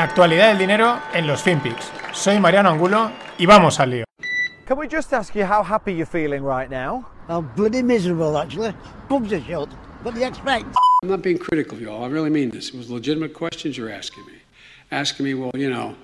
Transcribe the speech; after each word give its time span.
La 0.00 0.04
actualidad 0.04 0.48
del 0.48 0.56
dinero 0.56 0.98
en 1.12 1.26
los 1.26 1.42
FinPix. 1.42 1.92
Soy 2.14 2.40
Mariano 2.40 2.70
Angulo 2.70 3.12
y 3.36 3.44
vamos 3.44 3.78
al 3.80 3.90
lío. 3.90 4.04
Can 4.64 4.78
we 4.78 4.88
just 4.88 5.12
ask 5.12 5.34
you 5.34 5.44
how 5.44 5.62
happy 5.62 5.92
you're 5.92 6.06
feeling 6.06 6.42
right 6.42 6.70
now? 6.70 7.04
I'm 7.28 7.50
bloody 7.54 7.82
miserable, 7.82 8.38
actually. 8.38 8.72
Pubs 9.10 9.30
are 9.30 9.42
shut. 9.42 9.68
What 10.02 10.14
do 10.14 10.20
you 10.20 10.26
expect? 10.26 10.64
I'm 11.02 11.10
not 11.10 11.20
being 11.20 11.36
critical 11.36 11.76
of 11.76 11.82
you 11.82 11.90
all. 11.90 12.02
I 12.02 12.08
really 12.08 12.30
mean 12.30 12.48
this. 12.48 12.70
It 12.70 12.76
was 12.76 12.88
legitimate 12.88 13.34
questions 13.34 13.76
you're 13.76 13.90
asking 13.90 14.24
me. 14.24 14.38
Asking 14.90 15.26
me, 15.26 15.34
well, 15.34 15.50
you 15.52 15.68
know, 15.68 15.94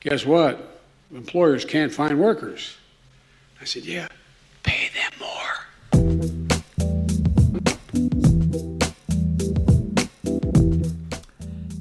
guess 0.00 0.26
what? 0.26 0.82
Employers 1.10 1.64
can't 1.64 1.90
find 1.90 2.20
workers. 2.20 2.76
I 3.58 3.64
said, 3.64 3.86
yeah, 3.86 4.08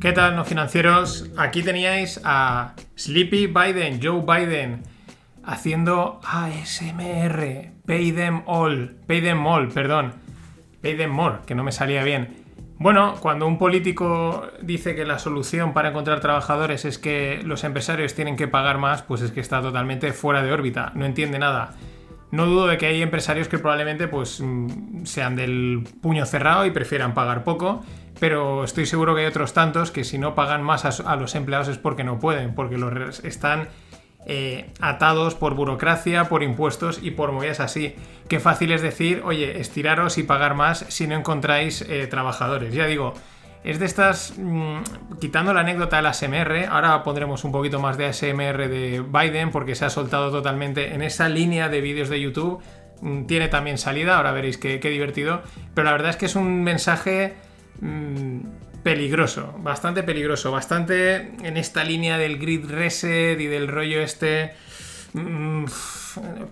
¿Qué 0.05 0.13
tal, 0.13 0.35
no 0.35 0.45
financieros? 0.45 1.31
Aquí 1.35 1.63
teníais 1.63 2.21
a 2.23 2.75
Sleepy 2.95 3.47
Biden, 3.47 3.99
Joe 3.99 4.21
Biden, 4.21 4.83
haciendo 5.43 6.21
ASMR. 6.23 7.71
Pay 7.87 8.11
them 8.11 8.43
all. 8.45 8.97
Pay 9.07 9.21
them 9.21 9.47
all, 9.47 9.67
perdón. 9.69 10.13
Pay 10.83 10.95
them 10.95 11.09
more, 11.09 11.37
que 11.47 11.55
no 11.55 11.63
me 11.63 11.71
salía 11.71 12.03
bien. 12.03 12.35
Bueno, 12.77 13.15
cuando 13.19 13.47
un 13.47 13.57
político 13.57 14.47
dice 14.61 14.93
que 14.93 15.05
la 15.05 15.17
solución 15.17 15.73
para 15.73 15.89
encontrar 15.89 16.19
trabajadores 16.19 16.85
es 16.85 16.99
que 16.99 17.41
los 17.43 17.63
empresarios 17.63 18.13
tienen 18.13 18.35
que 18.35 18.47
pagar 18.47 18.77
más, 18.77 19.01
pues 19.01 19.23
es 19.23 19.31
que 19.31 19.39
está 19.39 19.59
totalmente 19.59 20.13
fuera 20.13 20.43
de 20.43 20.51
órbita, 20.51 20.91
no 20.93 21.05
entiende 21.05 21.39
nada. 21.39 21.73
No 22.29 22.45
dudo 22.45 22.67
de 22.67 22.77
que 22.77 22.85
hay 22.85 23.01
empresarios 23.01 23.47
que 23.47 23.57
probablemente 23.57 24.07
pues 24.07 24.39
mm, 24.39 25.05
sean 25.05 25.35
del 25.35 25.83
puño 25.99 26.27
cerrado 26.27 26.63
y 26.67 26.69
prefieran 26.69 27.15
pagar 27.15 27.43
poco, 27.43 27.83
pero 28.19 28.63
estoy 28.63 28.85
seguro 28.85 29.15
que 29.15 29.21
hay 29.21 29.27
otros 29.27 29.53
tantos 29.53 29.91
que 29.91 30.03
si 30.03 30.17
no 30.17 30.35
pagan 30.35 30.63
más 30.63 30.85
a, 30.85 31.15
los 31.15 31.35
empleados 31.35 31.67
es 31.67 31.77
porque 31.77 32.03
no 32.03 32.19
pueden, 32.19 32.55
porque 32.55 32.77
los 32.77 33.23
están 33.23 33.69
eh, 34.25 34.71
atados 34.79 35.35
por 35.35 35.53
burocracia, 35.53 36.29
por 36.29 36.41
impuestos 36.41 36.99
y 37.01 37.11
por 37.11 37.31
movidas 37.31 37.59
así. 37.59 37.95
Qué 38.27 38.39
fácil 38.39 38.71
es 38.71 38.81
decir, 38.81 39.21
oye, 39.25 39.59
estiraros 39.59 40.17
y 40.17 40.23
pagar 40.23 40.55
más 40.55 40.85
si 40.89 41.07
no 41.07 41.15
encontráis 41.15 41.81
eh, 41.81 42.07
trabajadores. 42.07 42.73
Ya 42.73 42.85
digo, 42.85 43.13
es 43.63 43.79
de 43.79 43.85
estas, 43.85 44.33
mmm, 44.37 44.79
quitando 45.19 45.53
la 45.53 45.61
anécdota 45.61 45.97
del 45.97 46.05
ASMR, 46.05 46.67
ahora 46.69 47.03
pondremos 47.03 47.43
un 47.43 47.51
poquito 47.51 47.79
más 47.79 47.97
de 47.97 48.05
ASMR 48.05 48.69
de 48.69 49.03
Biden 49.07 49.51
porque 49.51 49.75
se 49.75 49.85
ha 49.85 49.89
soltado 49.89 50.31
totalmente 50.31 50.93
en 50.93 51.01
esa 51.01 51.29
línea 51.29 51.67
de 51.67 51.81
vídeos 51.81 52.09
de 52.09 52.21
YouTube. 52.21 52.61
Mmm, 53.01 53.25
tiene 53.25 53.49
también 53.49 53.77
salida, 53.77 54.17
ahora 54.17 54.31
veréis 54.31 54.57
qué, 54.57 54.79
qué 54.79 54.89
divertido. 54.89 55.43
Pero 55.73 55.85
la 55.85 55.91
verdad 55.91 56.11
es 56.11 56.15
que 56.15 56.25
es 56.25 56.35
un 56.35 56.63
mensaje 56.63 57.35
mmm, 57.81 58.39
peligroso, 58.83 59.55
bastante 59.59 60.03
peligroso, 60.03 60.51
bastante 60.51 61.33
en 61.43 61.57
esta 61.57 61.83
línea 61.83 62.17
del 62.17 62.37
grid 62.37 62.69
reset 62.69 63.39
y 63.39 63.47
del 63.47 63.67
rollo 63.67 64.01
este... 64.01 64.53
Mmm, 65.13 65.65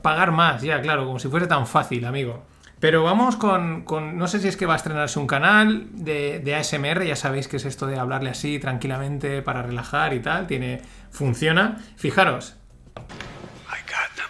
pagar 0.01 0.31
más, 0.31 0.61
ya, 0.61 0.81
claro, 0.81 1.05
como 1.05 1.19
si 1.19 1.27
fuese 1.27 1.47
tan 1.47 1.67
fácil, 1.67 2.05
amigo. 2.05 2.45
Pero 2.83 3.01
vamos 3.01 3.37
con, 3.37 3.85
No 4.17 4.27
sé 4.27 4.39
si 4.41 4.49
es 4.49 4.57
que 4.57 4.65
va 4.65 4.73
a 4.73 4.75
estrenarse 4.75 5.17
un 5.17 5.25
canal 5.25 5.87
de, 5.93 6.55
ASMR, 6.55 7.05
ya 7.05 7.15
sabéis 7.15 7.47
que 7.47 7.55
es 7.55 7.63
esto 7.63 7.87
de 7.87 7.97
hablarle 7.97 8.29
así 8.29 8.59
tranquilamente 8.59 9.41
para 9.41 9.61
relajar 9.61 10.13
y 10.13 10.19
tal, 10.19 10.47
tiene. 10.47 10.81
funciona. 11.09 11.77
Fijaros. 11.95 12.57
I 12.97 13.79
got 13.87 14.11
them 14.17 14.27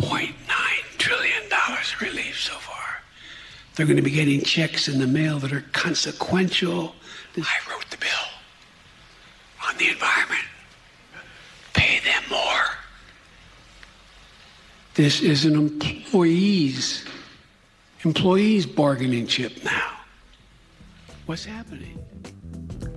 $1.9 0.00 0.32
trillion 0.96 1.44
relief 2.00 2.38
so 2.38 2.54
far. 2.54 2.77
They're 3.78 3.86
going 3.86 3.96
to 3.96 4.02
be 4.02 4.10
getting 4.10 4.42
checks 4.42 4.88
in 4.88 4.98
the 4.98 5.06
mail 5.06 5.38
that 5.38 5.52
are 5.52 5.64
consequential. 5.70 6.96
I 7.36 7.70
wrote 7.70 7.88
the 7.90 7.96
bill 7.96 8.10
on 9.68 9.76
the 9.76 9.90
environment. 9.90 10.44
Pay 11.74 12.00
them 12.00 12.24
more. 12.28 12.64
This 14.94 15.20
is 15.20 15.44
an 15.44 15.54
employees 15.54 17.04
employees 18.02 18.66
bargaining 18.66 19.28
chip 19.28 19.62
now. 19.62 19.92
What's 21.26 21.44
happening? 21.44 22.04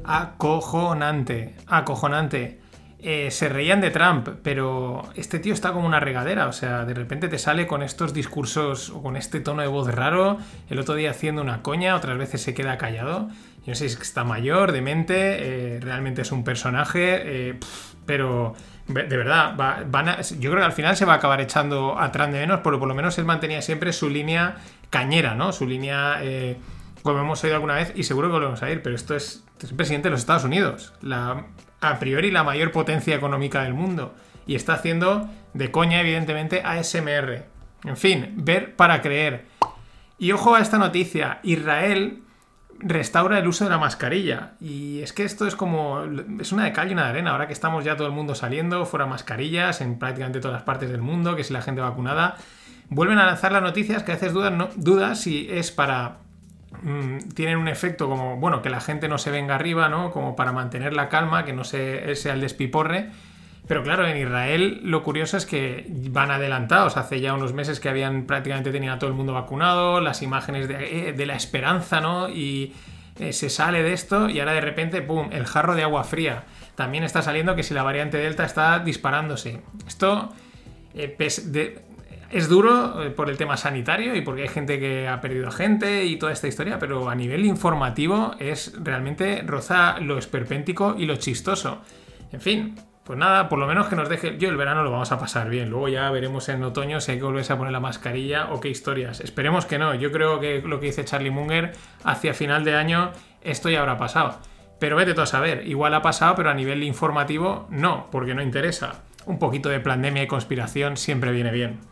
Acojonante, 0.03 1.53
acojonante. 1.67 2.55
Eh, 3.03 3.31
se 3.31 3.49
reían 3.49 3.81
de 3.81 3.89
Trump, 3.89 4.29
pero 4.43 5.01
este 5.15 5.39
tío 5.39 5.55
está 5.55 5.73
como 5.73 5.87
una 5.87 5.99
regadera, 5.99 6.45
o 6.45 6.53
sea, 6.53 6.85
de 6.85 6.93
repente 6.93 7.27
te 7.29 7.39
sale 7.39 7.65
con 7.65 7.81
estos 7.81 8.13
discursos 8.13 8.91
o 8.91 9.01
con 9.01 9.17
este 9.17 9.39
tono 9.39 9.63
de 9.63 9.67
voz 9.67 9.91
raro, 9.91 10.37
el 10.69 10.77
otro 10.77 10.93
día 10.93 11.09
haciendo 11.09 11.41
una 11.41 11.63
coña, 11.63 11.95
otras 11.95 12.15
veces 12.19 12.43
se 12.43 12.53
queda 12.53 12.77
callado. 12.77 13.27
Yo 13.65 13.71
no 13.71 13.75
sé 13.75 13.89
si 13.89 13.99
está 13.99 14.23
mayor, 14.23 14.71
demente, 14.71 15.75
eh, 15.75 15.79
realmente 15.79 16.21
es 16.21 16.31
un 16.31 16.43
personaje, 16.43 17.49
eh, 17.49 17.59
pero 18.05 18.53
de 18.87 19.17
verdad, 19.17 19.55
va, 19.59 19.83
van 19.87 20.09
a, 20.09 20.21
yo 20.21 20.51
creo 20.51 20.57
que 20.57 20.65
al 20.65 20.73
final 20.73 20.95
se 20.95 21.05
va 21.05 21.13
a 21.13 21.15
acabar 21.15 21.41
echando 21.41 21.99
a 21.99 22.11
Trump 22.11 22.33
de 22.33 22.41
menos, 22.41 22.59
pero 22.63 22.77
por 22.77 22.87
lo 22.87 22.93
menos 22.93 23.17
él 23.17 23.25
mantenía 23.25 23.63
siempre 23.63 23.93
su 23.93 24.09
línea 24.09 24.57
cañera, 24.91 25.33
¿no? 25.33 25.53
Su 25.53 25.65
línea, 25.65 26.21
como 27.01 27.19
hemos 27.19 27.43
oído 27.43 27.55
alguna 27.55 27.75
vez, 27.75 27.93
y 27.95 28.03
seguro 28.03 28.27
que 28.27 28.33
volvemos 28.33 28.61
a 28.61 28.69
ir, 28.69 28.83
pero 28.83 28.95
esto 28.95 29.15
es, 29.15 29.43
es 29.59 29.69
el 29.71 29.77
presidente 29.77 30.09
de 30.09 30.11
los 30.11 30.19
Estados 30.19 30.43
Unidos, 30.43 30.93
la, 31.01 31.45
a 31.81 31.99
priori 31.99 32.31
la 32.31 32.43
mayor 32.43 32.71
potencia 32.71 33.15
económica 33.15 33.63
del 33.63 33.73
mundo, 33.73 34.15
y 34.47 34.55
está 34.55 34.73
haciendo 34.73 35.29
de 35.53 35.71
coña, 35.71 36.01
evidentemente, 36.01 36.61
ASMR. 36.63 37.45
En 37.83 37.97
fin, 37.97 38.33
ver 38.37 38.75
para 38.75 39.01
creer. 39.01 39.45
Y 40.17 40.31
ojo 40.31 40.55
a 40.55 40.61
esta 40.61 40.77
noticia, 40.77 41.39
Israel 41.43 42.21
restaura 42.79 43.39
el 43.39 43.47
uso 43.47 43.63
de 43.63 43.69
la 43.69 43.77
mascarilla. 43.77 44.53
Y 44.59 45.01
es 45.01 45.13
que 45.13 45.23
esto 45.23 45.47
es 45.47 45.55
como. 45.55 46.03
Es 46.39 46.51
una 46.51 46.65
de 46.65 46.73
cal 46.73 46.89
y 46.89 46.93
una 46.93 47.03
de 47.05 47.09
arena. 47.09 47.31
Ahora 47.31 47.47
que 47.47 47.53
estamos 47.53 47.83
ya 47.83 47.95
todo 47.95 48.07
el 48.07 48.13
mundo 48.13 48.35
saliendo, 48.35 48.85
fuera 48.85 49.05
mascarillas 49.05 49.81
en 49.81 49.97
prácticamente 49.97 50.39
todas 50.39 50.53
las 50.53 50.63
partes 50.63 50.89
del 50.89 51.01
mundo, 51.01 51.35
que 51.35 51.43
si 51.43 51.53
la 51.53 51.61
gente 51.61 51.81
vacunada. 51.81 52.35
Vuelven 52.89 53.19
a 53.19 53.25
lanzar 53.25 53.53
las 53.53 53.61
noticias 53.61 54.03
que 54.03 54.11
a 54.11 54.15
veces 54.15 54.33
dudan, 54.33 54.57
no, 54.57 54.69
dudas 54.75 55.21
si 55.21 55.47
es 55.49 55.71
para. 55.71 56.17
Mmm, 56.81 57.17
tienen 57.35 57.57
un 57.57 57.67
efecto 57.67 58.07
como, 58.07 58.37
bueno, 58.37 58.61
que 58.61 58.69
la 58.69 58.79
gente 58.79 59.07
no 59.07 59.17
se 59.17 59.31
venga 59.31 59.55
arriba, 59.55 59.89
¿no? 59.89 60.11
Como 60.11 60.35
para 60.35 60.51
mantener 60.51 60.93
la 60.93 61.09
calma, 61.09 61.45
que 61.45 61.53
no 61.53 61.63
se, 61.63 62.15
sea 62.15 62.33
el 62.33 62.41
despiporre. 62.41 63.09
Pero 63.67 63.83
claro, 63.83 64.07
en 64.07 64.17
Israel 64.17 64.81
lo 64.83 65.03
curioso 65.03 65.37
es 65.37 65.45
que 65.45 65.85
van 66.09 66.31
adelantados. 66.31 66.97
Hace 66.97 67.21
ya 67.21 67.33
unos 67.33 67.53
meses 67.53 67.79
que 67.79 67.89
habían 67.89 68.23
prácticamente 68.23 68.71
tenido 68.71 68.93
a 68.93 68.99
todo 68.99 69.09
el 69.09 69.15
mundo 69.15 69.33
vacunado, 69.33 70.01
las 70.01 70.21
imágenes 70.21 70.67
de, 70.67 71.09
eh, 71.09 71.25
la 71.25 71.35
esperanza, 71.35 72.01
¿no? 72.01 72.29
Y 72.29 72.73
eh, 73.19 73.33
se 73.33 73.49
sale 73.49 73.83
de 73.83 73.93
esto 73.93 74.29
y 74.29 74.39
ahora 74.39 74.53
de 74.53 74.61
repente, 74.61 75.01
¡pum!, 75.01 75.29
el 75.31 75.45
jarro 75.45 75.75
de 75.75 75.83
agua 75.83 76.03
fría. 76.03 76.43
También 76.75 77.03
está 77.03 77.21
saliendo 77.21 77.55
que 77.55 77.63
si 77.63 77.73
la 77.73 77.83
variante 77.83 78.17
Delta 78.17 78.43
está 78.43 78.79
disparándose. 78.79 79.61
Esto 79.87 80.33
eh, 80.95 81.15
es 82.31 82.47
duro 82.47 83.13
por 83.15 83.29
el 83.29 83.37
tema 83.37 83.57
sanitario 83.57 84.15
y 84.15 84.21
porque 84.21 84.43
hay 84.43 84.47
gente 84.47 84.79
que 84.79 85.07
ha 85.07 85.19
perdido 85.21 85.51
gente 85.51 86.05
y 86.05 86.17
toda 86.17 86.31
esta 86.31 86.47
historia, 86.47 86.79
pero 86.79 87.09
a 87.09 87.15
nivel 87.15 87.45
informativo 87.45 88.35
es 88.39 88.73
realmente 88.81 89.43
roza 89.45 89.99
lo 89.99 90.17
esperpéntico 90.17 90.95
y 90.97 91.05
lo 91.05 91.17
chistoso. 91.17 91.81
En 92.31 92.41
fin, 92.41 92.75
pues 93.03 93.19
nada, 93.19 93.49
por 93.49 93.59
lo 93.59 93.67
menos 93.67 93.87
que 93.87 93.95
nos 93.95 94.07
deje. 94.07 94.37
Yo 94.37 94.49
el 94.49 94.55
verano 94.55 94.83
lo 94.83 94.91
vamos 94.91 95.11
a 95.11 95.19
pasar 95.19 95.49
bien. 95.49 95.69
Luego 95.69 95.89
ya 95.89 96.09
veremos 96.11 96.47
en 96.49 96.63
otoño 96.63 97.01
si 97.01 97.11
hay 97.11 97.17
que 97.17 97.23
volverse 97.23 97.51
a 97.51 97.57
poner 97.57 97.73
la 97.73 97.79
mascarilla 97.79 98.51
o 98.51 98.59
qué 98.59 98.69
historias. 98.69 99.19
Esperemos 99.19 99.65
que 99.65 99.77
no. 99.77 99.93
Yo 99.95 100.11
creo 100.11 100.39
que 100.39 100.61
lo 100.61 100.79
que 100.79 100.87
dice 100.87 101.03
Charlie 101.03 101.31
Munger, 101.31 101.73
hacia 102.03 102.33
final 102.33 102.63
de 102.63 102.75
año 102.75 103.11
esto 103.41 103.69
ya 103.69 103.81
habrá 103.81 103.97
pasado. 103.97 104.39
Pero 104.79 104.95
vete 104.95 105.13
tú 105.13 105.21
a 105.21 105.25
saber. 105.25 105.67
Igual 105.67 105.93
ha 105.93 106.01
pasado, 106.01 106.35
pero 106.35 106.49
a 106.49 106.53
nivel 106.53 106.83
informativo 106.83 107.67
no, 107.69 108.07
porque 108.11 108.33
no 108.33 108.41
interesa. 108.41 109.03
Un 109.25 109.39
poquito 109.39 109.69
de 109.69 109.79
pandemia 109.79 110.23
y 110.23 110.27
conspiración 110.27 110.95
siempre 110.95 111.31
viene 111.31 111.51
bien. 111.51 111.90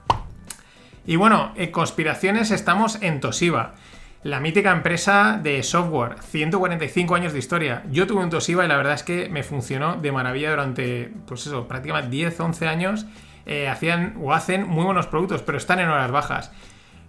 Y 1.09 1.15
bueno, 1.15 1.53
en 1.55 1.71
conspiraciones 1.71 2.51
estamos 2.51 3.01
en 3.01 3.19
Toshiba. 3.19 3.73
La 4.21 4.39
mítica 4.39 4.71
empresa 4.71 5.39
de 5.41 5.63
software, 5.63 6.21
145 6.21 7.15
años 7.15 7.33
de 7.33 7.39
historia. 7.39 7.81
Yo 7.89 8.05
tuve 8.05 8.23
un 8.23 8.29
Toshiba 8.29 8.63
y 8.63 8.67
la 8.67 8.77
verdad 8.77 8.93
es 8.93 9.01
que 9.01 9.27
me 9.27 9.41
funcionó 9.41 9.95
de 9.95 10.11
maravilla 10.11 10.51
durante, 10.51 11.11
pues 11.25 11.47
eso, 11.47 11.67
prácticamente 11.67 12.11
10, 12.11 12.39
11 12.39 12.67
años. 12.67 13.05
Eh, 13.47 13.67
hacían 13.67 14.17
o 14.21 14.33
hacen 14.33 14.67
muy 14.67 14.85
buenos 14.85 15.07
productos, 15.07 15.41
pero 15.41 15.57
están 15.57 15.79
en 15.79 15.89
horas 15.89 16.11
bajas. 16.11 16.51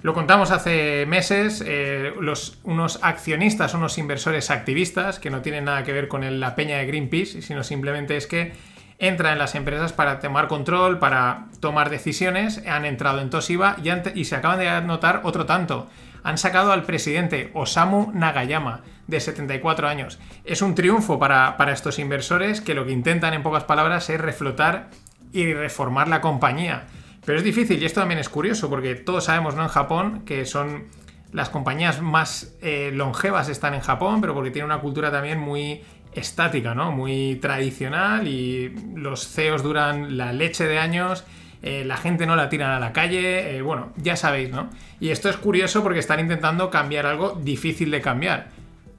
Lo 0.01 0.15
contamos 0.15 0.51
hace 0.51 1.05
meses, 1.05 1.63
eh, 1.67 2.15
los, 2.19 2.59
unos 2.65 3.01
accionistas, 3.03 3.75
unos 3.75 3.99
inversores 3.99 4.51
activistas, 4.51 5.19
que 5.19 5.29
no 5.29 5.43
tienen 5.43 5.67
nada 5.67 5.85
que 5.85 5.93
ver 5.93 6.09
con 6.09 6.25
el, 6.25 6.41
la 6.41 6.55
peña 6.55 6.79
de 6.79 6.87
Greenpeace, 6.87 7.43
sino 7.43 7.63
simplemente 7.63 8.17
es 8.17 8.27
que 8.27 8.53
entran 9.01 9.33
en 9.33 9.39
las 9.39 9.55
empresas 9.55 9.93
para 9.93 10.21
tomar 10.21 10.47
control, 10.47 10.99
para 10.99 11.47
tomar 11.59 11.91
decisiones, 11.91 12.63
han 12.67 12.85
entrado 12.85 13.21
en 13.21 13.31
Toshiba 13.31 13.77
y, 14.15 14.25
se 14.27 14.37
acaban 14.37 14.59
de 14.61 14.81
notar 14.83 15.23
otro 15.25 15.47
tanto 15.47 15.89
han 16.23 16.37
sacado 16.37 16.73
al 16.73 16.83
presidente 16.83 17.51
Osamu 17.55 18.13
Nagayama, 18.13 18.83
de 19.07 19.21
74 19.21 19.89
años. 19.89 20.19
Es 20.45 20.61
un 20.61 20.75
triunfo 20.75 21.19
para, 21.19 21.57
para, 21.57 21.73
estos 21.73 21.99
inversores 21.99 22.61
que 22.61 22.75
lo 22.75 22.85
que 22.85 22.93
intentan, 22.93 23.33
en 23.33 23.43
pocas 23.43 23.65
palabras, 23.65 24.11
es 24.11 24.21
reflotar 24.21 24.91
y 25.33 25.55
reformar 25.55 26.09
la 26.09 26.21
compañía. 26.21 26.85
Pero 27.25 27.39
es 27.39 27.45
difícil 27.45 27.83
y 27.83 27.87
esto 27.87 28.01
también 28.01 28.21
es 28.21 28.29
curioso 28.29 28.69
porque 28.69 28.95
todos 28.95 29.25
sabemos, 29.25 29.55
¿no? 29.55 29.63
En 29.63 29.69
Japón, 29.69 30.23
que 30.25 30.45
son 30.47 30.89
las 31.33 31.49
compañías 31.49 32.01
más 32.01 32.55
eh, 32.61 32.91
longevas 32.93 33.49
están 33.49 33.75
en 33.75 33.81
Japón, 33.81 34.21
pero 34.21 34.35
porque 34.35 34.51
tienen 34.51 34.71
una 34.71 34.81
cultura 34.81 35.11
también 35.11 35.39
muy 35.39 35.83
estática, 36.15 36.75
¿no? 36.75 36.93
Muy 36.93 37.37
tradicional 37.37 38.27
y 38.29 38.75
los 38.95 39.29
CEOs 39.29 39.63
duran 39.63 40.17
la 40.17 40.33
leche 40.33 40.67
de 40.67 40.79
años, 40.79 41.25
eh, 41.63 41.85
la 41.85 41.97
gente 41.97 42.27
no 42.27 42.37
la 42.37 42.49
tiran 42.49 42.71
a 42.71 42.81
la 42.81 42.93
calle, 42.93 43.57
eh, 43.57 43.63
bueno, 43.63 43.93
ya 43.97 44.17
sabéis, 44.17 44.51
¿no? 44.51 44.71
Y 44.99 45.11
esto 45.11 45.29
es 45.29 45.37
curioso 45.37 45.83
porque 45.83 45.99
están 45.99 46.21
intentando 46.21 46.71
cambiar 46.71 47.07
algo 47.07 47.39
difícil 47.43 47.91
de 47.91 48.01
cambiar. 48.01 48.49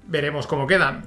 Veremos 0.07 0.47
cómo 0.47 0.67
quedan. 0.67 1.05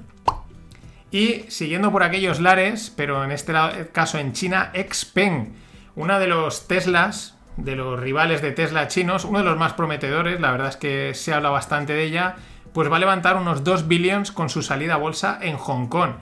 Y 1.11 1.45
siguiendo 1.47 1.91
por 1.91 2.03
aquellos 2.03 2.41
lares, 2.41 2.93
pero 2.95 3.23
en 3.23 3.31
este 3.31 3.53
caso 3.93 4.17
en 4.17 4.33
China, 4.33 4.71
Xpeng, 4.73 5.53
una 5.95 6.19
de 6.19 6.27
los 6.27 6.67
Teslas, 6.67 7.37
de 7.57 7.75
los 7.75 7.99
rivales 7.99 8.41
de 8.41 8.51
Tesla 8.51 8.87
chinos, 8.87 9.23
uno 9.23 9.39
de 9.39 9.45
los 9.45 9.57
más 9.57 9.73
prometedores, 9.73 10.41
la 10.41 10.51
verdad 10.51 10.69
es 10.69 10.77
que 10.77 11.13
se 11.13 11.33
habla 11.33 11.49
bastante 11.49 11.93
de 11.93 12.03
ella, 12.03 12.35
pues 12.75 12.91
va 12.91 12.97
a 12.97 12.99
levantar 12.99 13.37
unos 13.37 13.63
2 13.63 13.87
billions 13.87 14.33
con 14.33 14.49
su 14.49 14.61
salida 14.61 14.95
a 14.95 14.97
bolsa 14.97 15.39
en 15.41 15.55
Hong 15.55 15.87
Kong. 15.87 16.15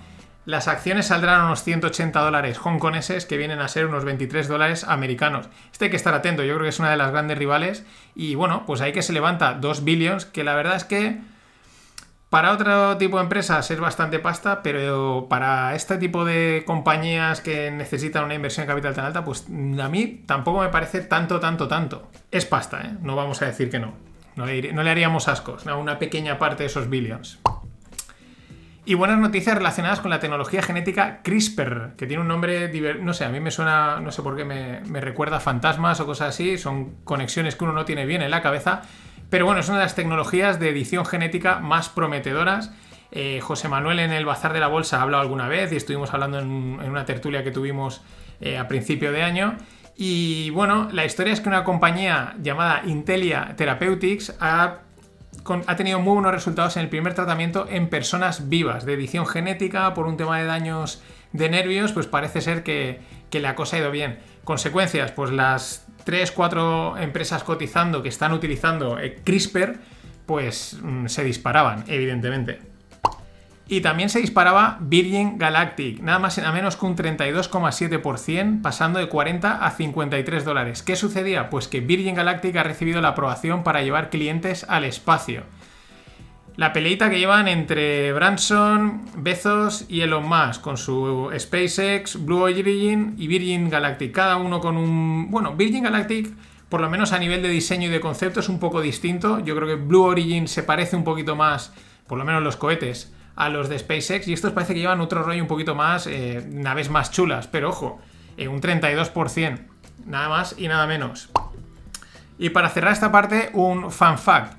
Las 0.45 0.67
acciones 0.67 1.07
saldrán 1.07 1.41
a 1.41 1.45
unos 1.45 1.63
180 1.63 2.19
dólares 2.19 2.59
hongkoneses, 2.63 3.25
que 3.25 3.37
vienen 3.37 3.59
a 3.59 3.67
ser 3.67 3.87
unos 3.87 4.05
23 4.05 4.47
dólares 4.47 4.83
americanos. 4.83 5.49
Este 5.71 5.85
hay 5.85 5.89
que 5.89 5.97
estar 5.97 6.13
atento, 6.13 6.43
yo 6.43 6.53
creo 6.53 6.65
que 6.65 6.69
es 6.69 6.77
una 6.77 6.91
de 6.91 6.97
las 6.97 7.09
grandes 7.09 7.39
rivales. 7.39 7.87
Y 8.13 8.35
bueno, 8.35 8.67
pues 8.67 8.81
ahí 8.81 8.91
que 8.91 9.01
se 9.01 9.13
levanta 9.13 9.55
2 9.55 9.83
billions, 9.83 10.25
que 10.25 10.43
la 10.43 10.53
verdad 10.53 10.75
es 10.75 10.83
que 10.83 11.21
para 12.29 12.51
otro 12.51 12.97
tipo 12.97 13.17
de 13.17 13.23
empresas 13.23 13.71
es 13.71 13.79
bastante 13.79 14.19
pasta, 14.19 14.61
pero 14.61 15.25
para 15.27 15.73
este 15.73 15.97
tipo 15.97 16.23
de 16.23 16.61
compañías 16.67 17.41
que 17.41 17.71
necesitan 17.71 18.25
una 18.25 18.35
inversión 18.35 18.67
de 18.67 18.73
capital 18.73 18.93
tan 18.93 19.05
alta, 19.05 19.25
pues 19.25 19.47
a 19.47 19.89
mí 19.89 20.23
tampoco 20.27 20.61
me 20.61 20.69
parece 20.69 21.01
tanto, 21.01 21.39
tanto, 21.39 21.67
tanto. 21.67 22.11
Es 22.29 22.45
pasta, 22.45 22.81
¿eh? 22.81 22.91
No 23.01 23.15
vamos 23.15 23.41
a 23.41 23.47
decir 23.47 23.71
que 23.71 23.79
no. 23.79 24.12
No 24.35 24.45
le, 24.45 24.91
haríamos 24.91 25.27
ascos 25.27 25.65
una 25.65 25.99
pequeña 25.99 26.39
parte 26.39 26.63
de 26.63 26.67
esos 26.67 26.89
billions. 26.89 27.39
Y 28.85 28.95
buenas 28.95 29.17
noticias 29.17 29.55
relacionadas 29.55 30.01
con 30.01 30.11
la 30.11 30.19
tecnología 30.19 30.61
genética 30.61 31.21
CRISPR, 31.23 31.93
que 31.95 32.05
tiene 32.05 32.21
un 32.21 32.27
nombre, 32.27 32.69
no 33.01 33.13
sé, 33.13 33.23
a 33.23 33.29
mí 33.29 33.39
me 33.39 33.49
suena, 33.49 34.01
no 34.01 34.11
sé 34.11 34.21
por 34.21 34.35
qué 34.35 34.43
me, 34.43 34.81
recuerda 34.99 35.37
a 35.37 35.39
fantasmas 35.39 36.01
o 36.01 36.05
cosas 36.05 36.29
así, 36.29 36.57
son 36.57 36.95
conexiones 37.05 37.55
que 37.55 37.63
uno 37.63 37.71
no 37.71 37.85
tiene 37.85 38.05
bien 38.05 38.21
en 38.21 38.29
la 38.29 38.41
cabeza, 38.41 38.81
pero 39.29 39.45
bueno, 39.45 39.61
es 39.61 39.69
una 39.69 39.77
de 39.77 39.85
las 39.85 39.95
tecnologías 39.95 40.59
de 40.59 40.69
edición 40.69 41.05
genética 41.05 41.59
más 41.59 41.87
prometedoras. 41.87 42.73
Eh, 43.11 43.39
José 43.41 43.69
Manuel 43.69 43.99
en 43.99 44.11
el 44.11 44.25
Bazar 44.25 44.51
de 44.51 44.59
la 44.59 44.67
Bolsa 44.67 44.99
ha 44.99 45.03
hablado 45.03 45.21
alguna 45.21 45.47
vez 45.47 45.71
y 45.71 45.77
estuvimos 45.77 46.13
hablando 46.13 46.39
en, 46.39 46.47
una 46.47 47.05
tertulia 47.05 47.43
que 47.43 47.51
tuvimos 47.51 48.01
eh, 48.41 48.57
a 48.57 48.67
principio 48.67 49.13
de 49.13 49.23
año. 49.23 49.55
Y 49.95 50.49
bueno, 50.49 50.89
la 50.91 51.05
historia 51.05 51.33
es 51.33 51.41
que 51.41 51.49
una 51.49 51.63
compañía 51.63 52.35
llamada 52.41 52.81
Intelia 52.85 53.53
Therapeutics 53.55 54.35
ha, 54.39 54.79
tenido 55.77 55.99
muy 55.99 56.13
buenos 56.13 56.31
resultados 56.31 56.77
en 56.77 56.83
el 56.83 56.89
primer 56.89 57.13
tratamiento 57.13 57.67
en 57.69 57.89
personas 57.89 58.49
vivas 58.49 58.85
de 58.85 58.93
edición 58.93 59.27
genética 59.27 59.93
por 59.93 60.07
un 60.07 60.17
tema 60.17 60.39
de 60.39 60.45
daños 60.45 61.03
de 61.31 61.49
nervios, 61.49 61.91
pues 61.91 62.07
parece 62.07 62.41
ser 62.41 62.63
que, 62.63 63.01
la 63.31 63.55
cosa 63.55 63.77
ha 63.77 63.79
ido 63.79 63.91
bien. 63.91 64.19
Consecuencias, 64.43 65.11
pues 65.11 65.31
las 65.31 65.87
3, 66.05 66.31
4 66.31 66.97
empresas 66.97 67.43
cotizando 67.43 68.03
que 68.03 68.09
están 68.09 68.31
utilizando 68.33 68.99
eh, 68.99 69.21
CRISPR, 69.23 69.79
pues 70.25 70.77
mm, 70.81 71.07
se 71.07 71.23
disparaban, 71.23 71.83
evidentemente. 71.87 72.72
Y 73.73 73.81
también 73.81 74.09
se 74.09 74.21
disparaba 74.21 74.77
Virgin 74.81 75.39
Galactic, 75.39 75.99
nada 75.99 76.19
más 76.19 76.37
y 76.37 76.41
nada 76.41 76.53
menos 76.53 76.75
que 76.75 76.85
un 76.85 76.95
32,7%, 76.95 78.61
pasando 78.61 78.99
de 78.99 79.09
40 79.09 79.65
a 79.65 79.71
53 79.71 80.45
dólares. 80.45 80.83
¿Qué 80.83 80.95
sucedía? 80.95 81.49
Pues 81.49 81.67
que 81.67 81.79
Virgin 81.79 82.13
Galactic 82.13 82.55
ha 82.55 82.61
recibido 82.61 83.01
la 83.01 83.07
aprobación 83.07 83.63
para 83.63 83.81
llevar 83.81 84.11
clientes 84.11 84.63
al 84.69 84.83
espacio. 84.83 85.41
La 86.55 86.71
peleita 86.71 87.09
que 87.09 87.17
llevan 87.17 87.47
entre 87.47 88.13
Branson, 88.13 89.09
Bezos 89.17 89.85
y 89.89 90.01
Elon 90.01 90.29
Musk, 90.29 90.61
con 90.61 90.77
su 90.77 91.31
SpaceX, 91.35 92.23
Blue 92.23 92.43
Origin 92.43 93.15
y 93.17 93.25
Virgin 93.25 93.71
Galactic, 93.71 94.11
cada 94.11 94.35
uno 94.35 94.59
con 94.59 94.77
un... 94.77 95.31
Bueno, 95.31 95.55
Virgin 95.55 95.85
Galactic, 95.85 96.31
por 96.69 96.79
lo 96.79 96.91
menos 96.91 97.11
a 97.11 97.17
nivel 97.17 97.41
de 97.41 97.49
diseño 97.49 97.87
y 97.87 97.91
de 97.91 97.99
concepto, 97.99 98.41
es 98.41 98.49
un 98.49 98.59
poco 98.59 98.81
distinto. 98.81 99.39
Yo 99.39 99.55
creo 99.55 99.67
que 99.67 99.83
Blue 99.83 100.03
Origin 100.03 100.47
se 100.47 100.61
parece 100.61 100.95
un 100.95 101.03
poquito 101.03 101.35
más, 101.35 101.73
por 102.05 102.19
lo 102.19 102.23
menos 102.23 102.43
los 102.43 102.55
cohetes, 102.55 103.11
a 103.35 103.49
los 103.49 103.69
de 103.69 103.79
SpaceX 103.79 104.27
y 104.27 104.33
estos 104.33 104.51
parece 104.51 104.73
que 104.73 104.79
llevan 104.79 105.01
otro 105.01 105.23
rollo 105.23 105.41
un 105.41 105.47
poquito 105.47 105.75
más, 105.75 106.07
eh, 106.07 106.45
naves 106.49 106.89
más 106.89 107.11
chulas, 107.11 107.47
pero 107.47 107.69
ojo, 107.69 107.99
eh, 108.37 108.47
un 108.47 108.61
32%, 108.61 109.59
nada 110.05 110.29
más 110.29 110.55
y 110.57 110.67
nada 110.67 110.85
menos. 110.87 111.29
Y 112.37 112.49
para 112.49 112.69
cerrar 112.69 112.93
esta 112.93 113.11
parte, 113.11 113.49
un 113.53 113.91
fan 113.91 114.17
fact. 114.17 114.57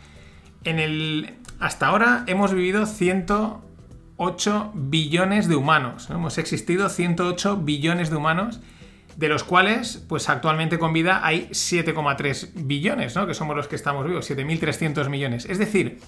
En 0.65 0.79
el, 0.79 1.35
hasta 1.61 1.89
ahora 1.89 2.25
hemos 2.27 2.53
vivido 2.53 2.87
108 2.87 4.73
billones 4.75 5.49
de 5.49 5.57
humanos, 5.57 6.09
hemos 6.11 6.39
existido 6.39 6.89
108 6.89 7.59
billones 7.59 8.11
de 8.11 8.17
humanos 8.17 8.61
de 9.17 9.29
los 9.29 9.45
cuales, 9.45 10.05
pues 10.09 10.29
actualmente 10.29 10.79
con 10.79 10.93
vida 10.93 11.21
hay 11.25 11.49
7,3 11.51 12.51
billones, 12.55 13.15
¿no? 13.15 13.27
Que 13.27 13.35
somos 13.35 13.57
los 13.57 13.69
que 13.69 13.77
estamos 13.77 14.07
vivos, 14.07 14.29
7.300 14.29 15.09
millones. 15.09 15.47
Es 15.47 15.59
decir, 15.59 16.01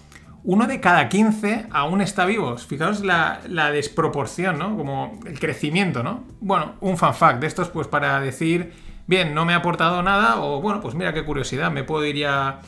uno 0.46 0.68
de 0.68 0.80
cada 0.80 1.08
15 1.08 1.66
aún 1.70 2.00
está 2.00 2.24
vivo. 2.24 2.56
Fijaos 2.56 3.00
la, 3.00 3.40
desproporción, 3.72 4.58
¿no? 4.58 4.76
Como 4.76 5.18
el 5.26 5.40
crecimiento, 5.40 6.04
¿no? 6.04 6.22
Bueno, 6.40 6.76
un 6.80 6.96
fan 6.96 7.14
fact 7.14 7.40
de 7.40 7.48
estos, 7.48 7.68
pues 7.68 7.88
para 7.88 8.20
decir, 8.20 8.72
bien, 9.08 9.34
no 9.34 9.44
me 9.44 9.54
ha 9.54 9.56
aportado 9.56 10.02
nada, 10.04 10.40
o 10.40 10.60
bueno, 10.60 10.80
pues 10.80 10.94
mira 10.94 11.12
qué 11.12 11.24
curiosidad, 11.24 11.72
me 11.72 11.82
puedo 11.82 12.04
ir 12.06 12.16
ya. 12.16 12.60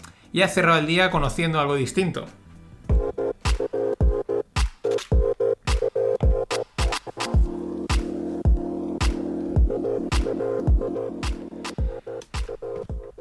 Cerrado 0.48 0.78
el 0.78 0.86
día 0.86 1.10
conociendo 1.10 1.60
algo 1.60 1.76
distinto. 1.76 2.26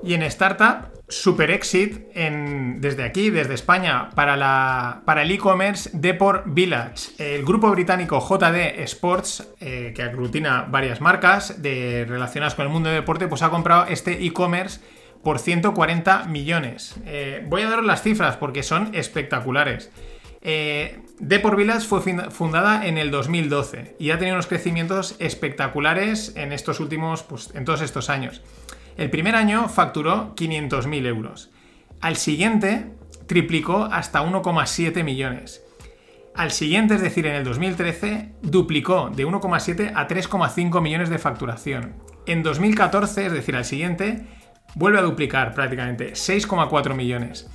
Y 0.04 0.14
en 0.14 0.24
Startup, 0.24 0.97
super 1.10 1.52
exit 1.52 2.06
en, 2.14 2.82
desde 2.82 3.04
aquí, 3.04 3.30
desde 3.30 3.54
España, 3.54 4.10
para, 4.14 4.36
la, 4.36 5.04
para 5.06 5.22
el 5.22 5.32
e-commerce 5.32 5.90
Deport 5.94 6.44
Village. 6.48 7.12
El 7.18 7.46
grupo 7.46 7.72
británico 7.72 8.20
JD 8.20 8.82
Sports, 8.84 9.48
eh, 9.60 9.94
que 9.96 10.04
aglutina 10.04 10.64
varias 10.70 11.00
marcas 11.00 11.62
de, 11.62 12.06
relacionadas 12.08 12.56
con 12.56 12.66
el 12.66 12.72
mundo 12.72 12.90
del 12.90 13.00
deporte, 13.00 13.28
pues 13.28 13.42
ha 13.42 13.50
comprado 13.50 13.86
este 13.88 14.26
e-commerce 14.26 14.82
por 15.24 15.40
140 15.40 16.26
millones. 16.26 16.96
Eh, 17.06 17.44
voy 17.48 17.62
a 17.62 17.70
daros 17.70 17.86
las 17.86 18.02
cifras 18.02 18.38
porque 18.38 18.64
son 18.64 18.94
espectaculares. 18.94 19.92
Eh, 20.42 21.00
Deport 21.20 21.58
Village 21.58 21.88
fue 21.88 22.02
fundada 22.30 22.86
en 22.86 22.98
el 22.98 23.12
2012 23.12 23.96
y 23.98 24.12
ha 24.12 24.18
tenido 24.18 24.36
unos 24.36 24.48
crecimientos 24.48 25.16
espectaculares 25.20 26.34
en 26.36 26.54
estos 26.54 26.80
últimos, 26.80 27.24
pues 27.24 27.50
en 27.56 27.66
todos 27.66 27.82
estos 27.82 28.10
años. 28.10 28.42
El 28.98 29.12
primer 29.12 29.36
año 29.36 29.70
facturó 29.70 30.34
500.000 30.36 31.06
euros. 31.06 31.52
Al 32.02 32.16
siguiente 32.16 32.94
triplicó 33.28 33.86
hasta 33.86 34.24
1,7 34.24 35.04
millones. 35.04 35.64
Al 36.34 36.52
siguiente, 36.52 36.96
es 36.96 37.02
decir, 37.02 37.28
en 37.28 37.36
el 37.36 37.44
2013, 37.44 38.34
duplicó 38.42 39.12
de 39.16 39.26
1,7 39.26 39.92
a 39.96 40.08
3,5 40.08 40.82
millones 40.82 41.10
de 41.10 41.20
facturación. 41.20 41.94
En 42.26 42.42
2014, 42.42 43.28
es 43.28 43.34
decir, 43.34 43.56
al 43.56 43.66
siguiente, 43.66 44.26
vuelve 44.74 44.98
a 44.98 45.04
duplicar 45.04 45.54
prácticamente 45.54 46.14
6,4 46.14 46.96
millones. 46.96 47.48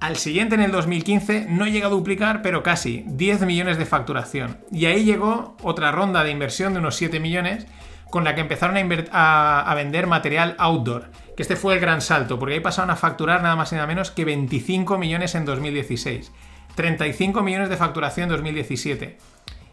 Al 0.00 0.16
siguiente, 0.16 0.56
en 0.56 0.62
el 0.62 0.72
2015, 0.72 1.46
no 1.48 1.66
llega 1.66 1.86
a 1.86 1.90
duplicar, 1.90 2.42
pero 2.42 2.62
casi 2.64 3.04
10 3.06 3.42
millones 3.42 3.78
de 3.78 3.86
facturación. 3.86 4.58
Y 4.70 4.86
ahí 4.86 5.04
llegó 5.04 5.56
otra 5.62 5.92
ronda 5.92 6.24
de 6.24 6.30
inversión 6.30 6.72
de 6.72 6.80
unos 6.80 6.96
7 6.96 7.20
millones 7.20 7.66
con 8.10 8.24
la 8.24 8.34
que 8.34 8.40
empezaron 8.40 8.76
a, 9.12 9.72
vender 9.76 10.06
material 10.06 10.54
outdoor. 10.58 11.10
Que 11.36 11.42
este 11.42 11.56
fue 11.56 11.74
el 11.74 11.80
gran 11.80 12.00
salto, 12.00 12.38
porque 12.38 12.54
ahí 12.54 12.60
pasaron 12.60 12.90
a 12.90 12.96
facturar 12.96 13.42
nada 13.42 13.56
más 13.56 13.72
y 13.72 13.76
nada 13.76 13.86
menos 13.86 14.10
que 14.10 14.24
25 14.24 14.98
millones 14.98 15.34
en 15.34 15.44
2016, 15.44 16.32
35 16.74 17.42
millones 17.42 17.68
de 17.68 17.76
facturación 17.76 18.24
en 18.24 18.30
2017. 18.30 19.18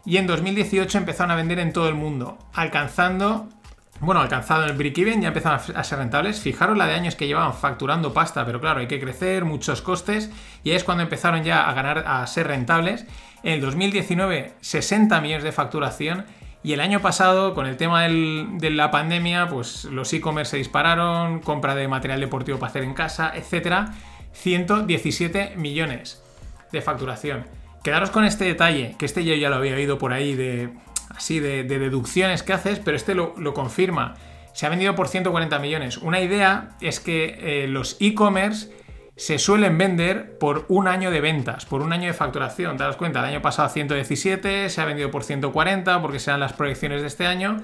Y 0.04 0.18
en 0.18 0.26
2018 0.26 0.98
empezaron 0.98 1.32
a 1.32 1.36
vender 1.36 1.58
en 1.58 1.72
todo 1.72 1.88
el 1.88 1.94
mundo, 1.94 2.38
alcanzando 2.54 3.48
bueno, 4.00 4.20
alcanzado 4.20 4.66
el 4.66 4.74
break-even, 4.74 5.22
ya 5.22 5.28
empezaron 5.28 5.58
a 5.74 5.84
ser 5.84 5.98
rentables. 5.98 6.40
Fijaros 6.40 6.76
la 6.76 6.86
de 6.86 6.94
años 6.94 7.16
que 7.16 7.26
llevaban 7.26 7.54
facturando 7.54 8.12
pasta, 8.12 8.44
pero 8.44 8.60
claro, 8.60 8.80
hay 8.80 8.88
que 8.88 9.00
crecer, 9.00 9.44
muchos 9.44 9.80
costes, 9.80 10.30
y 10.64 10.70
ahí 10.70 10.76
es 10.76 10.84
cuando 10.84 11.02
empezaron 11.02 11.42
ya 11.44 11.68
a 11.68 11.72
ganar, 11.72 12.04
a 12.06 12.26
ser 12.26 12.46
rentables. 12.46 13.06
En 13.42 13.54
el 13.54 13.60
2019, 13.62 14.52
60 14.60 15.20
millones 15.20 15.44
de 15.44 15.52
facturación 15.52 16.26
y 16.66 16.72
el 16.72 16.80
año 16.80 17.00
pasado, 17.00 17.54
con 17.54 17.66
el 17.66 17.76
tema 17.76 18.08
de 18.08 18.70
la 18.72 18.90
pandemia, 18.90 19.46
pues 19.46 19.84
los 19.84 20.12
e-commerce 20.12 20.50
se 20.50 20.56
dispararon, 20.56 21.38
compra 21.38 21.76
de 21.76 21.86
material 21.86 22.18
deportivo 22.18 22.58
para 22.58 22.70
hacer 22.70 22.82
en 22.82 22.92
casa, 22.92 23.32
etc. 23.36 23.88
117 24.32 25.54
millones 25.54 26.24
de 26.72 26.82
facturación. 26.82 27.46
Quedaros 27.84 28.10
con 28.10 28.24
este 28.24 28.46
detalle, 28.46 28.96
que 28.98 29.06
este 29.06 29.24
yo 29.24 29.32
ya 29.36 29.48
lo 29.48 29.54
había 29.54 29.76
oído 29.76 29.96
por 29.96 30.12
ahí 30.12 30.34
de 30.34 30.70
así 31.10 31.38
de, 31.38 31.62
deducciones 31.62 32.42
que 32.42 32.52
haces, 32.52 32.80
pero 32.80 32.96
este 32.96 33.14
lo, 33.14 33.54
confirma. 33.54 34.16
Se 34.52 34.66
ha 34.66 34.68
vendido 34.68 34.96
por 34.96 35.06
140 35.06 35.60
millones. 35.60 35.98
Una 35.98 36.20
idea 36.20 36.70
es 36.80 36.98
que 36.98 37.62
eh, 37.62 37.68
los 37.68 37.96
e-commerce 38.00 38.72
se 39.16 39.38
suelen 39.38 39.78
vender 39.78 40.38
por 40.38 40.66
un 40.68 40.88
año 40.88 41.10
de 41.10 41.22
ventas, 41.22 41.64
por 41.64 41.80
un 41.80 41.92
año 41.92 42.06
de 42.06 42.12
facturación. 42.12 42.76
Te 42.76 42.84
das 42.84 42.96
cuenta, 42.96 43.20
el 43.20 43.26
año 43.26 43.42
pasado 43.42 43.68
117, 43.68 44.68
se 44.68 44.80
ha 44.80 44.84
vendido 44.84 45.10
por 45.10 45.24
140 45.24 46.02
porque 46.02 46.18
serán 46.18 46.40
las 46.40 46.52
proyecciones 46.52 47.00
de 47.00 47.06
este 47.08 47.26
año. 47.26 47.56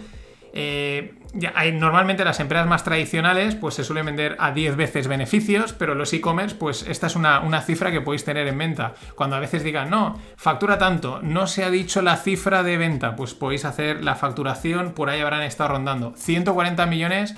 Eh, 0.55 1.15
hay, 1.55 1.73
normalmente 1.73 2.27
las 2.27 2.39
empresas 2.39 2.67
más 2.67 2.85
tradicionales 2.85 3.55
pues 3.55 3.75
se 3.75 3.85
suelen 3.85 4.05
vender 4.05 4.37
a 4.39 4.53
10 4.53 4.77
veces 4.77 5.09
beneficios, 5.09 5.73
pero 5.73 5.95
los 5.95 6.13
e-commerce 6.13 6.57
pues 6.57 6.87
esta 6.89 7.07
es 7.07 7.17
una, 7.17 7.41
una, 7.41 7.63
cifra 7.63 7.91
que 7.91 8.01
podéis 8.01 8.25
tener 8.25 8.47
en 8.47 8.59
venta. 8.59 8.95
Cuando 9.15 9.37
a 9.37 9.41
veces 9.41 9.63
digan, 9.63 9.89
no, 9.89 10.19
factura 10.37 10.79
tanto, 10.79 11.21
no 11.23 11.47
se 11.47 11.65
ha 11.65 11.71
dicho 11.71 12.03
la 12.03 12.17
cifra 12.17 12.63
de 12.63 12.77
venta, 12.77 13.17
pues 13.17 13.33
podéis 13.35 13.65
hacer 13.65 14.05
la 14.05 14.15
facturación, 14.15 14.93
por 14.93 15.09
ahí 15.09 15.21
habrán 15.21 15.43
estado 15.43 15.71
rondando 15.71 16.13
140 16.17 16.85
millones 16.87 17.35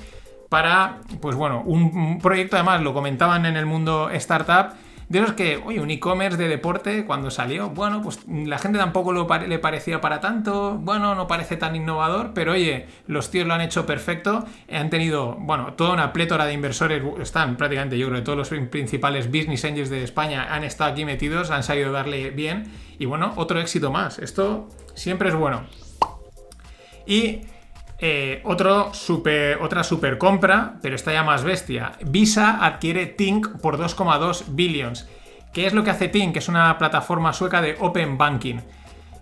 para, 0.49 1.01
pues 1.21 1.37
bueno, 1.37 1.63
un, 1.65 2.19
proyecto 2.21 2.57
además, 2.57 2.83
lo 2.83 2.95
comentaban 2.95 3.47
en 3.47 3.57
el 3.57 3.67
mundo 3.67 4.11
startup, 4.11 4.75
de 5.09 5.21
los 5.21 5.35
que, 5.35 5.59
oye, 5.65 5.81
un 5.81 5.91
e-commerce 5.91 6.39
de 6.39 6.49
deporte 6.49 7.05
cuando 7.05 7.31
salió, 7.31 7.71
bueno, 7.71 8.01
pues 8.03 8.21
la 8.27 8.59
gente 8.59 8.79
tampoco 8.79 9.13
le 9.13 9.59
parecía 9.59 10.01
para 10.01 10.21
tanto, 10.21 10.79
bueno, 10.79 11.15
no 11.15 11.27
parece 11.27 11.57
tan 11.57 11.77
innovador, 11.77 12.33
pero 12.35 12.53
oye, 12.53 12.87
los 13.07 13.31
tíos 13.31 13.47
lo 13.47 13.55
han 13.55 13.61
hecho 13.61 13.85
perfecto, 13.85 14.47
han 14.73 14.89
tenido, 14.91 15.35
bueno, 15.39 15.75
toda 15.75 15.93
una 15.93 16.13
plétora 16.13 16.47
de 16.47 16.55
inversores, 16.55 17.03
están 17.21 17.57
prácticamente, 17.57 17.99
yo 17.99 18.07
creo 18.09 18.21
que 18.21 18.25
todos 18.25 18.39
los 18.39 18.69
principales 18.71 19.27
business 19.29 19.65
angels 19.67 19.91
de 19.91 20.03
España 20.03 20.55
han 20.55 20.65
estado 20.65 20.93
aquí 20.93 21.05
metidos, 21.05 21.51
han 21.51 21.63
sabido 21.63 21.93
darle 21.93 22.31
bien, 22.31 22.73
y 22.99 23.05
bueno, 23.05 23.35
otro 23.37 23.61
éxito 23.61 23.91
más, 23.91 24.19
esto 24.19 24.71
siempre 24.95 25.29
es 25.29 25.35
bueno. 25.35 25.65
Y 27.07 27.41
eh, 27.99 28.43
super, 28.93 29.59
otra 29.63 29.85
super 29.85 30.19
compra, 30.19 30.75
pero 30.83 30.95
está 30.95 31.13
ya 31.13 31.23
más 31.23 31.45
bestia. 31.45 31.93
Visa 32.05 32.65
adquiere 32.65 33.07
Tink 33.07 33.61
por 33.61 33.79
2,2 33.79 34.45
billions. 34.49 35.09
¿Qué 35.53 35.67
es 35.67 35.73
lo 35.73 35.85
que 35.85 35.91
hace 35.91 36.09
Tink? 36.09 36.37
Es 36.37 36.49
una 36.49 36.77
plataforma 36.79 37.33
sueca 37.33 37.63
de 37.63 37.77
Open 37.79 38.19
Banking. 38.19 38.61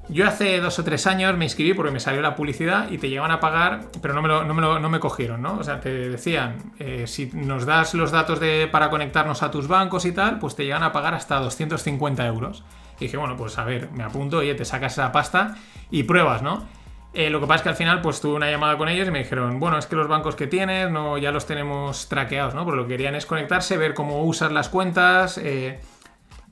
Yo 0.08 0.26
hace 0.26 0.60
dos 0.60 0.78
o 0.78 0.84
tres 0.84 1.06
años 1.06 1.36
me 1.36 1.44
inscribí 1.44 1.74
porque 1.74 1.92
me 1.92 2.00
salió 2.00 2.20
la 2.22 2.34
publicidad 2.34 2.90
y 2.90 2.98
te 2.98 3.08
llevan 3.08 3.30
a 3.30 3.38
pagar, 3.38 3.82
pero 4.00 4.14
no 4.14 4.22
me, 4.22 4.28
no 4.28 4.52
me, 4.52 4.80
no 4.80 4.88
me 4.88 4.98
cogieron, 4.98 5.40
¿no? 5.40 5.58
O 5.58 5.64
sea, 5.64 5.80
te 5.80 5.90
decían, 5.90 6.72
eh, 6.78 7.04
si 7.06 7.30
nos 7.32 7.66
das 7.66 7.94
los 7.94 8.10
datos 8.10 8.40
de, 8.40 8.68
para 8.70 8.90
conectarnos 8.90 9.42
a 9.42 9.50
tus 9.50 9.68
bancos 9.68 10.04
y 10.04 10.12
tal, 10.12 10.38
pues 10.38 10.56
te 10.56 10.64
llegan 10.64 10.82
a 10.82 10.92
pagar 10.92 11.14
hasta 11.14 11.38
250 11.38 12.26
euros. 12.26 12.64
Y 12.98 13.04
dije, 13.04 13.16
bueno, 13.16 13.36
pues 13.36 13.56
a 13.58 13.64
ver, 13.64 13.90
me 13.92 14.02
apunto, 14.02 14.38
oye, 14.38 14.54
te 14.54 14.64
sacas 14.64 14.92
esa 14.92 15.12
pasta 15.12 15.54
y 15.90 16.02
pruebas, 16.02 16.42
¿no? 16.42 16.66
Eh, 17.14 17.28
lo 17.28 17.40
que 17.40 17.46
pasa 17.46 17.56
es 17.56 17.62
que 17.62 17.68
al 17.68 17.76
final 17.76 18.00
pues 18.00 18.20
tuve 18.20 18.34
una 18.34 18.50
llamada 18.50 18.78
con 18.78 18.88
ellos 18.88 19.06
y 19.06 19.10
me 19.10 19.18
dijeron, 19.18 19.60
bueno, 19.60 19.76
es 19.76 19.86
que 19.86 19.96
los 19.96 20.08
bancos 20.08 20.34
que 20.34 20.46
tienes 20.46 20.90
no, 20.90 21.18
ya 21.18 21.30
los 21.30 21.46
tenemos 21.46 22.08
traqueados, 22.08 22.54
¿no? 22.54 22.64
Pero 22.64 22.76
lo 22.76 22.84
que 22.84 22.94
querían 22.94 23.14
es 23.14 23.26
conectarse, 23.26 23.76
ver 23.76 23.92
cómo 23.92 24.24
usas 24.24 24.50
las 24.50 24.70
cuentas, 24.70 25.36
eh, 25.36 25.78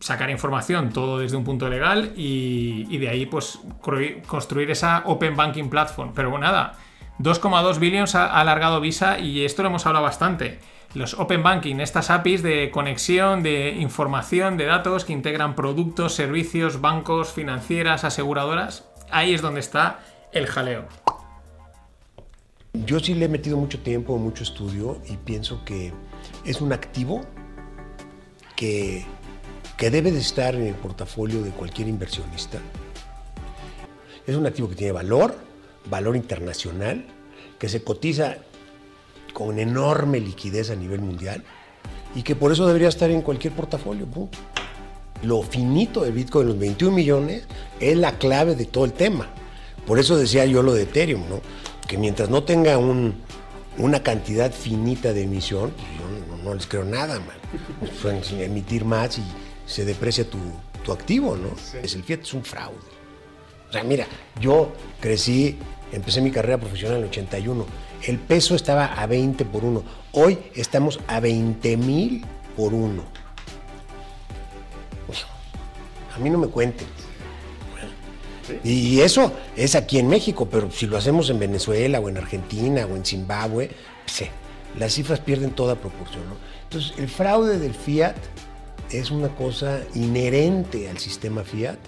sacar 0.00 0.28
información, 0.28 0.90
todo 0.90 1.18
desde 1.18 1.36
un 1.36 1.44
punto 1.44 1.68
legal 1.68 2.12
y, 2.14 2.98
de 2.98 3.08
ahí 3.08 3.24
pues 3.24 3.60
construir 4.26 4.70
esa 4.70 5.02
Open 5.06 5.34
Banking 5.34 5.70
Platform. 5.70 6.12
Pero 6.14 6.28
bueno, 6.30 6.46
nada, 6.46 6.74
2,2 7.18 7.78
billones 7.78 8.14
ha 8.14 8.26
alargado 8.26 8.80
Visa 8.80 9.18
y 9.18 9.44
esto 9.46 9.62
lo 9.62 9.70
hemos 9.70 9.86
hablado 9.86 10.04
bastante. 10.04 10.58
Los 10.92 11.14
Open 11.14 11.42
Banking, 11.42 11.76
estas 11.76 12.10
APIs 12.10 12.42
de 12.42 12.70
conexión, 12.70 13.42
de 13.42 13.76
información, 13.78 14.56
de 14.56 14.66
datos 14.66 15.04
que 15.04 15.12
integran 15.12 15.54
productos, 15.54 16.14
servicios, 16.14 16.80
bancos, 16.80 17.32
financieras, 17.32 18.04
aseguradoras, 18.04 18.90
ahí 19.10 19.32
es 19.32 19.40
donde 19.40 19.60
está 19.60 20.00
el 20.32 20.46
jaleo? 20.46 20.84
Yo 22.72 23.00
sí 23.00 23.14
le 23.14 23.24
he 23.24 23.28
metido 23.28 23.56
mucho 23.56 23.80
tiempo, 23.80 24.16
mucho 24.16 24.44
estudio 24.44 25.00
y 25.08 25.16
pienso 25.16 25.64
que 25.64 25.92
es 26.44 26.60
un 26.60 26.72
activo 26.72 27.22
que, 28.56 29.04
que 29.76 29.90
debe 29.90 30.12
de 30.12 30.20
estar 30.20 30.54
en 30.54 30.66
el 30.66 30.74
portafolio 30.74 31.42
de 31.42 31.50
cualquier 31.50 31.88
inversionista. 31.88 32.58
Es 34.26 34.36
un 34.36 34.46
activo 34.46 34.68
que 34.68 34.76
tiene 34.76 34.92
valor, 34.92 35.34
valor 35.88 36.14
internacional, 36.14 37.04
que 37.58 37.68
se 37.68 37.82
cotiza 37.82 38.36
con 39.32 39.58
enorme 39.58 40.20
liquidez 40.20 40.70
a 40.70 40.76
nivel 40.76 41.00
mundial 41.00 41.42
y 42.14 42.22
que 42.22 42.36
por 42.36 42.52
eso 42.52 42.66
debería 42.66 42.88
estar 42.88 43.10
en 43.10 43.22
cualquier 43.22 43.52
portafolio. 43.52 44.06
Lo 45.22 45.42
finito 45.42 46.02
del 46.02 46.12
Bitcoin, 46.12 46.46
los 46.48 46.58
21 46.58 46.94
millones, 46.94 47.46
es 47.80 47.96
la 47.96 48.18
clave 48.18 48.54
de 48.54 48.66
todo 48.66 48.84
el 48.84 48.92
tema. 48.92 49.28
Por 49.90 49.98
eso 49.98 50.16
decía 50.16 50.44
yo 50.44 50.62
lo 50.62 50.72
de 50.72 50.84
Ethereum, 50.84 51.28
¿no? 51.28 51.40
Que 51.88 51.98
mientras 51.98 52.30
no 52.30 52.44
tenga 52.44 52.78
una 52.78 54.02
cantidad 54.04 54.52
finita 54.52 55.12
de 55.12 55.24
emisión, 55.24 55.72
pues 55.72 55.88
yo 55.98 56.36
no, 56.44 56.54
les 56.54 56.68
creo 56.68 56.84
nada, 56.84 57.18
man. 57.18 57.36
Pueden 58.00 58.22
emitir 58.40 58.84
más 58.84 59.18
y 59.18 59.22
se 59.66 59.84
deprecia 59.84 60.24
tu, 60.30 60.38
activo, 60.92 61.36
¿no? 61.36 61.48
Es 61.82 61.96
el 61.96 62.04
Fiat 62.04 62.20
es 62.20 62.32
un 62.34 62.44
fraude. 62.44 62.78
O 63.68 63.72
sea, 63.72 63.82
mira, 63.82 64.06
yo 64.40 64.70
crecí, 65.00 65.58
empecé 65.90 66.20
mi 66.20 66.30
carrera 66.30 66.58
profesional 66.58 66.98
en 66.98 67.02
el 67.02 67.08
81. 67.08 67.66
El 68.06 68.18
peso 68.20 68.54
estaba 68.54 68.94
a 68.94 69.06
20 69.08 69.44
por 69.44 69.64
1. 69.64 69.82
Hoy 70.12 70.38
estamos 70.54 71.00
a 71.08 71.18
20 71.18 71.76
mil 71.76 72.24
por 72.56 72.74
1. 72.74 73.02
A 76.14 76.18
mí 76.20 76.30
no 76.30 76.38
me 76.38 76.46
cuenten. 76.46 76.86
Y 78.64 79.00
eso 79.00 79.32
es 79.56 79.74
aquí 79.74 79.98
en 79.98 80.08
México, 80.08 80.48
pero 80.50 80.70
si 80.70 80.86
lo 80.86 80.96
hacemos 80.96 81.30
en 81.30 81.38
Venezuela 81.38 82.00
o 82.00 82.08
en 82.08 82.16
Argentina 82.16 82.86
o 82.86 82.96
en 82.96 83.04
Zimbabue, 83.04 83.70
sí, 84.06 84.26
las 84.78 84.94
cifras 84.94 85.20
pierden 85.20 85.50
toda 85.50 85.76
proporción. 85.76 86.24
Entonces, 86.64 86.94
el 86.98 87.08
fraude 87.08 87.58
del 87.58 87.74
fiat 87.74 88.16
es 88.90 89.10
una 89.10 89.28
cosa 89.28 89.80
inherente 89.94 90.88
al 90.88 90.98
sistema 90.98 91.42
fiat 91.42 91.78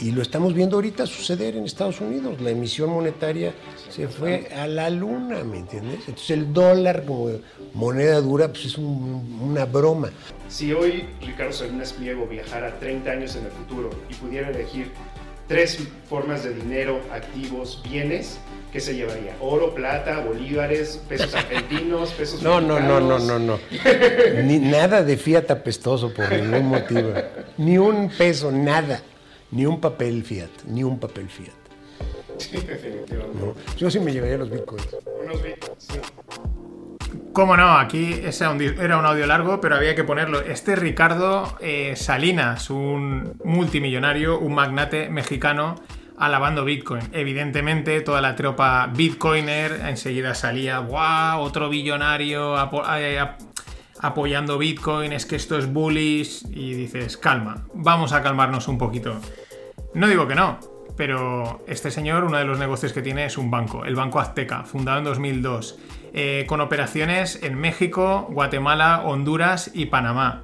y 0.00 0.12
lo 0.12 0.22
estamos 0.22 0.54
viendo 0.54 0.76
ahorita 0.76 1.06
suceder 1.06 1.56
en 1.56 1.64
Estados 1.64 2.00
Unidos. 2.00 2.40
La 2.40 2.50
emisión 2.50 2.90
monetaria 2.90 3.52
se 3.90 4.08
fue 4.08 4.48
a 4.56 4.66
la 4.66 4.88
luna, 4.88 5.44
¿me 5.44 5.58
entiendes? 5.58 6.00
Entonces 6.00 6.30
el 6.30 6.52
dólar 6.52 7.04
como 7.04 7.30
moneda 7.74 8.20
dura 8.20 8.48
pues 8.48 8.64
es 8.64 8.78
una 8.78 9.66
broma. 9.66 10.10
Si 10.48 10.72
hoy 10.72 11.04
Ricardo 11.20 11.52
Salinas 11.52 11.92
Pliego 11.92 12.26
viajara 12.26 12.78
30 12.78 13.10
años 13.10 13.36
en 13.36 13.44
el 13.44 13.52
futuro 13.52 13.90
y 14.08 14.14
pudiera 14.14 14.48
elegir 14.48 14.90
tres 15.50 15.80
formas 16.08 16.44
de 16.44 16.54
dinero, 16.54 17.00
activos, 17.12 17.82
bienes, 17.82 18.38
¿qué 18.72 18.78
se 18.78 18.94
llevaría? 18.94 19.34
Oro, 19.40 19.74
plata, 19.74 20.20
bolívares, 20.20 21.00
pesos 21.08 21.34
argentinos, 21.34 22.12
pesos 22.12 22.40
No, 22.40 22.60
no, 22.60 22.78
no, 22.78 23.00
no, 23.00 23.18
no, 23.18 23.36
no. 23.40 23.58
Ni 24.44 24.60
nada 24.60 25.02
de 25.02 25.16
fiat 25.16 25.50
apestoso 25.50 26.14
por 26.14 26.30
ningún 26.30 26.66
motivo. 26.66 27.14
Ni 27.58 27.78
un 27.78 28.10
peso, 28.10 28.52
nada. 28.52 29.02
Ni 29.50 29.66
un 29.66 29.80
papel 29.80 30.22
fiat, 30.22 30.50
ni 30.68 30.84
un 30.84 31.00
papel 31.00 31.28
fiat. 31.28 31.50
Sí, 32.38 32.56
definitivamente. 32.58 33.38
No, 33.44 33.56
yo 33.76 33.90
sí 33.90 33.98
me 33.98 34.12
llevaría 34.12 34.38
los 34.38 34.50
bitcoins. 34.50 34.86
Unos 35.24 35.42
bitcoins, 35.42 35.82
sí. 35.82 35.98
Cómo 37.32 37.56
no, 37.56 37.78
aquí 37.78 38.22
era 38.24 38.98
un 38.98 39.06
audio 39.06 39.24
largo, 39.24 39.60
pero 39.60 39.76
había 39.76 39.94
que 39.94 40.02
ponerlo. 40.02 40.40
Este 40.40 40.74
Ricardo 40.74 41.56
eh, 41.60 41.94
Salinas, 41.94 42.70
un 42.70 43.34
multimillonario, 43.44 44.40
un 44.40 44.52
magnate 44.52 45.08
mexicano, 45.10 45.76
alabando 46.18 46.64
Bitcoin. 46.64 47.02
Evidentemente, 47.12 48.00
toda 48.00 48.20
la 48.20 48.34
tropa 48.34 48.90
Bitcoiner 48.92 49.80
enseguida 49.86 50.34
salía, 50.34 50.78
¡guau! 50.78 51.42
Otro 51.42 51.68
billonario 51.68 52.56
apoyando 54.00 54.58
Bitcoin, 54.58 55.12
es 55.12 55.24
que 55.24 55.36
esto 55.36 55.56
es 55.56 55.72
bullish. 55.72 56.44
Y 56.50 56.74
dices, 56.74 57.16
calma, 57.16 57.64
vamos 57.74 58.12
a 58.12 58.22
calmarnos 58.22 58.66
un 58.66 58.76
poquito. 58.76 59.20
No 59.94 60.08
digo 60.08 60.26
que 60.26 60.34
no, 60.34 60.58
pero 61.00 61.64
este 61.66 61.90
señor, 61.90 62.24
uno 62.24 62.36
de 62.36 62.44
los 62.44 62.58
negocios 62.58 62.92
que 62.92 63.00
tiene 63.00 63.24
es 63.24 63.38
un 63.38 63.50
banco, 63.50 63.86
el 63.86 63.94
Banco 63.94 64.20
Azteca, 64.20 64.64
fundado 64.64 64.98
en 64.98 65.04
2002 65.04 65.78
eh, 66.12 66.44
con 66.46 66.60
operaciones 66.60 67.42
en 67.42 67.54
México, 67.58 68.28
Guatemala, 68.28 69.00
Honduras 69.06 69.70
y 69.72 69.86
Panamá. 69.86 70.42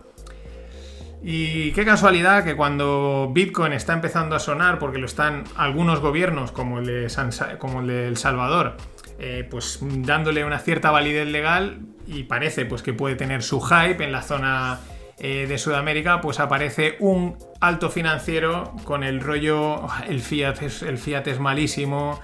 Y 1.22 1.72
qué 1.72 1.84
casualidad 1.84 2.42
que 2.42 2.56
cuando 2.56 3.30
Bitcoin 3.34 3.74
está 3.74 3.92
empezando 3.92 4.34
a 4.34 4.38
sonar, 4.38 4.78
porque 4.78 4.96
lo 4.96 5.04
están 5.04 5.44
algunos 5.56 6.00
gobiernos, 6.00 6.52
como 6.52 6.78
el 6.78 6.86
de, 6.86 8.06
el 8.08 8.16
Salvador, 8.16 8.78
eh, 9.18 9.46
pues 9.50 9.80
dándole 9.82 10.42
una 10.46 10.58
cierta 10.58 10.90
validez 10.90 11.28
legal 11.28 11.80
y 12.06 12.22
parece 12.22 12.64
pues 12.64 12.80
que 12.82 12.94
puede 12.94 13.14
tener 13.14 13.42
su 13.42 13.60
hype 13.60 14.02
en 14.02 14.10
la 14.10 14.22
zona 14.22 14.80
eh, 15.18 15.46
de 15.48 15.58
Sudamérica, 15.58 16.20
pues 16.20 16.40
aparece 16.40 16.96
un 17.00 17.36
alto 17.60 17.90
financiero 17.90 18.74
con 18.84 19.02
el 19.02 19.20
rollo 19.20 19.86
el 20.08 20.20
fiat 20.20 20.62
es, 20.62 20.82
el 20.82 20.98
fiat 20.98 21.26
es 21.28 21.40
malísimo, 21.40 22.20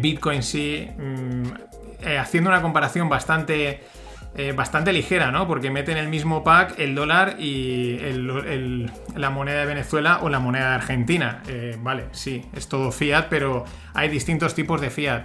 Bitcoin 0.00 0.42
sí, 0.42 0.88
mm, 0.96 1.44
eh, 2.06 2.18
haciendo 2.18 2.50
una 2.50 2.60
comparación 2.60 3.08
bastante, 3.08 3.80
eh, 4.36 4.52
bastante 4.52 4.92
ligera, 4.92 5.30
¿no? 5.30 5.46
Porque 5.46 5.70
mete 5.70 5.92
en 5.92 5.98
el 5.98 6.08
mismo 6.08 6.44
pack 6.44 6.78
el 6.78 6.94
dólar 6.94 7.36
y 7.38 7.98
la 9.14 9.30
moneda 9.30 9.60
de 9.60 9.66
Venezuela 9.66 10.20
o 10.22 10.28
la 10.28 10.38
moneda 10.38 10.70
de 10.70 10.74
Argentina. 10.74 11.42
Eh, 11.48 11.76
vale, 11.80 12.04
sí, 12.12 12.44
es 12.54 12.68
todo 12.68 12.92
fiat, 12.92 13.28
pero 13.28 13.64
hay 13.94 14.08
distintos 14.08 14.54
tipos 14.54 14.80
de 14.80 14.90
fiat. 14.90 15.24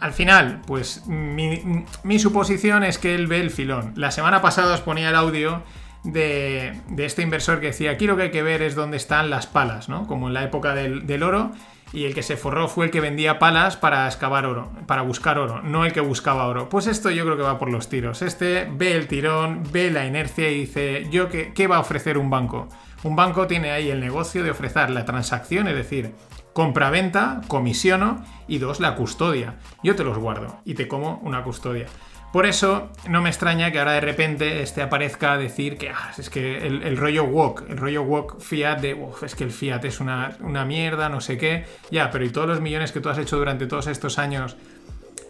al 0.00 0.12
final, 0.12 0.62
pues 0.66 1.06
mi, 1.06 1.84
mi, 2.04 2.18
suposición 2.18 2.84
es 2.84 2.98
que 2.98 3.14
él 3.14 3.26
ve 3.26 3.40
el 3.40 3.50
filón. 3.50 3.92
La 3.96 4.10
semana 4.10 4.40
pasada 4.40 4.74
os 4.74 4.80
ponía 4.80 5.10
el 5.10 5.16
audio 5.16 5.62
de, 6.04 6.80
este 6.98 7.22
inversor 7.22 7.60
que 7.60 7.66
decía, 7.66 7.92
aquí 7.92 8.06
lo 8.06 8.16
que 8.16 8.24
hay 8.24 8.30
que 8.30 8.42
ver 8.42 8.62
es 8.62 8.74
dónde 8.74 8.96
están 8.96 9.30
las 9.30 9.46
palas, 9.46 9.88
¿no? 9.88 10.06
Como 10.06 10.28
en 10.28 10.34
la 10.34 10.44
época 10.44 10.74
del, 10.74 11.06
del 11.06 11.22
oro, 11.22 11.52
y 11.92 12.04
el 12.04 12.14
que 12.14 12.22
se 12.22 12.36
forró 12.36 12.68
fue 12.68 12.86
el 12.86 12.90
que 12.90 13.00
vendía 13.00 13.38
palas 13.38 13.76
para 13.76 14.06
excavar 14.06 14.46
oro, 14.46 14.70
para 14.86 15.02
buscar 15.02 15.38
oro, 15.38 15.60
no 15.62 15.84
el 15.84 15.92
que 15.92 16.00
buscaba 16.00 16.46
oro. 16.46 16.68
Pues 16.68 16.86
esto 16.86 17.10
yo 17.10 17.24
creo 17.24 17.36
que 17.36 17.42
va 17.42 17.58
por 17.58 17.70
los 17.70 17.88
tiros. 17.88 18.22
Este 18.22 18.66
ve 18.72 18.96
el 18.96 19.08
tirón, 19.08 19.62
ve 19.70 19.90
la 19.90 20.06
inercia 20.06 20.50
y 20.50 20.60
dice, 20.60 21.06
¿yo 21.10 21.28
qué, 21.28 21.52
qué 21.54 21.66
va 21.66 21.76
a 21.76 21.80
ofrecer 21.80 22.16
un 22.16 22.30
banco? 22.30 22.68
Un 23.02 23.16
banco 23.16 23.46
tiene 23.46 23.72
ahí 23.72 23.90
el 23.90 24.00
negocio 24.00 24.42
de 24.42 24.50
ofrecer 24.52 24.88
la 24.90 25.04
transacción, 25.04 25.68
es 25.68 25.76
decir, 25.76 26.14
compra-venta, 26.52 27.40
comisiono 27.48 28.24
y 28.46 28.58
dos, 28.58 28.80
la 28.80 28.94
custodia. 28.94 29.56
Yo 29.82 29.96
te 29.96 30.04
los 30.04 30.18
guardo 30.18 30.60
y 30.64 30.74
te 30.74 30.88
como 30.88 31.20
una 31.22 31.42
custodia. 31.42 31.86
Por 32.32 32.46
eso 32.46 32.88
no 33.08 33.20
me 33.20 33.28
extraña 33.28 33.70
que 33.70 33.78
ahora 33.78 33.92
de 33.92 34.00
repente 34.00 34.62
este 34.62 34.80
aparezca 34.80 35.34
a 35.34 35.38
decir 35.38 35.76
que 35.76 35.90
ah, 35.90 36.12
es 36.16 36.30
que 36.30 36.66
el, 36.66 36.96
rollo 36.96 37.24
walk, 37.24 37.64
el 37.68 37.76
rollo 37.76 38.02
walk 38.02 38.40
fiat 38.40 38.80
de 38.80 38.94
"Uf, 38.94 39.22
es 39.22 39.34
que 39.34 39.44
el 39.44 39.50
fiat 39.50 39.84
es 39.84 40.00
una, 40.00 40.36
una 40.40 40.64
mierda, 40.64 41.10
no 41.10 41.20
sé 41.20 41.36
qué. 41.36 41.66
Ya, 41.90 42.10
pero 42.10 42.24
y 42.24 42.30
todos 42.30 42.48
los 42.48 42.60
millones 42.62 42.90
que 42.90 43.00
tú 43.00 43.10
has 43.10 43.18
hecho 43.18 43.36
durante 43.36 43.66
todos 43.66 43.86
estos 43.86 44.18
años 44.18 44.56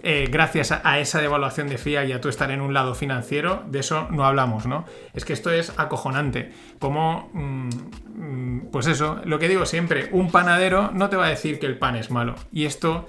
eh, 0.05 0.29
gracias 0.31 0.71
a, 0.73 0.81
a 0.85 0.99
esa 1.01 1.21
devaluación 1.21 1.69
de 1.69 1.79
fiat 1.79 2.07
y 2.07 2.13
a 2.13 2.21
tú 2.21 2.29
estar 2.29 2.51
en 2.53 2.61
un 2.61 2.73
lado 2.75 2.95
financiero, 2.95 3.63
de 3.67 3.81
eso 3.81 4.09
no 4.11 4.25
hablamos, 4.25 4.67
¿no? 4.67 4.85
Es 5.15 5.25
que 5.25 5.33
esto 5.33 5.51
es 5.51 5.73
acojonante. 5.79 6.53
Como, 6.79 7.31
mm, 7.33 7.69
mm, 8.15 8.71
pues 8.73 8.87
eso, 8.87 9.21
lo 9.25 9.39
que 9.39 9.49
digo 9.49 9.67
siempre, 9.67 10.09
un 10.13 10.31
panadero 10.31 10.91
no 10.93 11.09
te 11.09 11.17
va 11.17 11.27
a 11.27 11.29
decir 11.31 11.59
que 11.59 11.67
el 11.67 11.79
pan 11.79 11.97
es 11.97 12.11
malo. 12.11 12.35
Y 12.53 12.65
esto 12.67 13.09